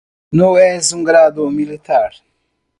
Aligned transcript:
No 0.31 0.57
es 0.57 0.93
un 0.93 1.03
grado 1.03 1.47
militar. 1.51 2.11